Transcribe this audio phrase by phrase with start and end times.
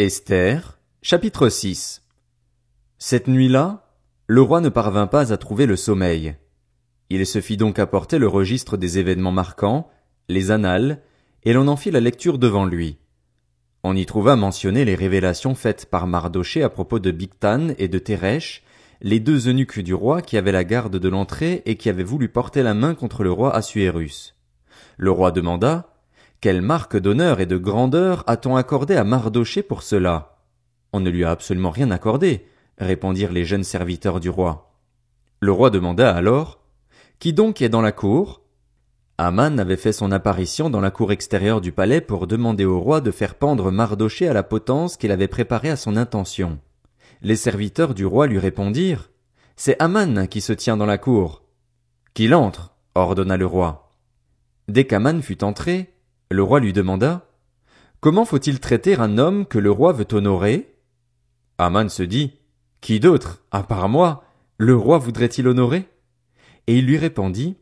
[0.00, 2.04] Esther, chapitre 6
[2.98, 3.96] Cette nuit-là,
[4.28, 6.36] le roi ne parvint pas à trouver le sommeil.
[7.10, 9.90] Il se fit donc apporter le registre des événements marquants,
[10.28, 11.02] les annales,
[11.42, 12.98] et l'on en fit la lecture devant lui.
[13.82, 17.98] On y trouva mentionnées les révélations faites par Mardoché à propos de Bigtan et de
[17.98, 18.62] Teresh,
[19.00, 22.28] les deux eunuques du roi qui avaient la garde de l'entrée et qui avaient voulu
[22.28, 24.36] porter la main contre le roi Assuérus.
[24.96, 25.97] Le roi demanda,
[26.40, 30.38] quelle marque d'honneur et de grandeur a-t-on accordé à Mardoché pour cela?
[30.92, 32.46] On ne lui a absolument rien accordé,
[32.78, 34.72] répondirent les jeunes serviteurs du roi.
[35.40, 36.60] Le roi demanda alors,
[37.18, 38.42] Qui donc est dans la cour?
[39.18, 43.00] Aman avait fait son apparition dans la cour extérieure du palais pour demander au roi
[43.00, 46.60] de faire pendre Mardoché à la potence qu'il avait préparée à son intention.
[47.20, 49.10] Les serviteurs du roi lui répondirent,
[49.56, 51.42] C'est Aman qui se tient dans la cour.
[52.14, 53.90] Qu'il entre, ordonna le roi.
[54.68, 55.97] Dès qu'Aman fut entré,
[56.30, 57.26] le roi lui demanda
[58.00, 60.74] Comment faut-il traiter un homme que le roi veut honorer?
[61.56, 62.34] Aman se dit
[62.80, 64.24] Qui d'autre, à part moi,
[64.58, 65.88] le roi voudrait-il honorer?
[66.66, 67.56] Et il lui répondit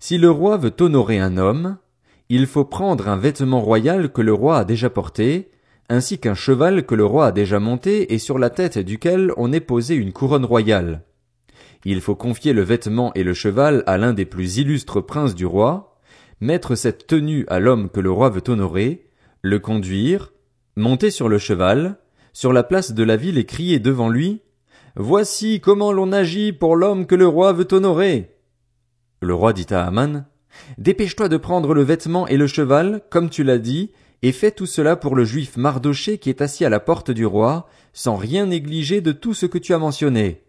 [0.00, 1.78] Si le roi veut honorer un homme,
[2.28, 5.50] il faut prendre un vêtement royal que le roi a déjà porté,
[5.88, 9.52] ainsi qu'un cheval que le roi a déjà monté et sur la tête duquel on
[9.52, 11.04] ait posé une couronne royale.
[11.84, 15.46] Il faut confier le vêtement et le cheval à l'un des plus illustres princes du
[15.46, 15.93] roi,
[16.40, 19.06] mettre cette tenue à l'homme que le roi veut honorer,
[19.42, 20.32] le conduire,
[20.76, 21.98] monter sur le cheval,
[22.32, 24.42] sur la place de la ville et crier devant lui,
[24.96, 28.36] Voici comment l'on agit pour l'homme que le roi veut honorer.
[29.20, 30.24] Le roi dit à Aman,
[30.78, 33.90] Dépêche-toi de prendre le vêtement et le cheval, comme tu l'as dit,
[34.22, 37.26] et fais tout cela pour le juif Mardoché qui est assis à la porte du
[37.26, 40.44] roi, sans rien négliger de tout ce que tu as mentionné.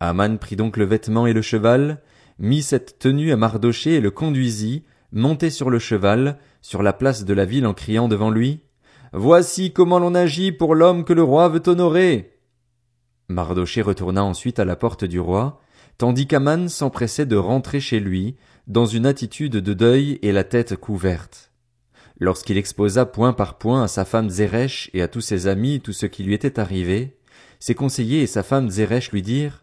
[0.00, 2.00] Aman prit donc le vêtement et le cheval,
[2.42, 7.24] mit cette tenue à Mardoché et le conduisit, monté sur le cheval, sur la place
[7.24, 8.60] de la ville en criant devant lui,
[9.14, 12.38] Voici comment l'on agit pour l'homme que le roi veut honorer.
[13.28, 15.60] Mardoché retourna ensuite à la porte du roi,
[15.98, 18.36] tandis qu'Aman s'empressait de rentrer chez lui,
[18.66, 21.52] dans une attitude de deuil et la tête couverte.
[22.18, 25.92] Lorsqu'il exposa point par point à sa femme Zeresh et à tous ses amis tout
[25.92, 27.18] ce qui lui était arrivé,
[27.60, 29.62] ses conseillers et sa femme Zeresh lui dirent,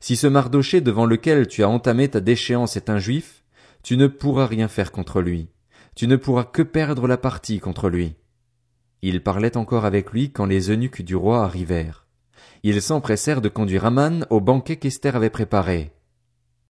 [0.00, 3.44] si ce Mardoché devant lequel tu as entamé ta déchéance est un juif,
[3.82, 5.48] tu ne pourras rien faire contre lui.
[5.94, 8.16] Tu ne pourras que perdre la partie contre lui.
[9.02, 12.06] Il parlait encore avec lui quand les eunuques du roi arrivèrent.
[12.62, 15.92] Ils s'empressèrent de conduire Aman au banquet qu'Esther avait préparé.